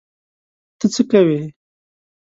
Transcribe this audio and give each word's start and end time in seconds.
ته 0.79 0.85
څه 0.93 1.03
کوې؟ 1.11 1.41